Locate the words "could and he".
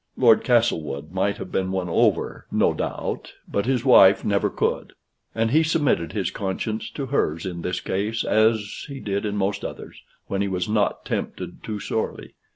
4.49-5.61